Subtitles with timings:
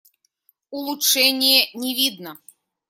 [0.71, 2.39] Улучшения не видно.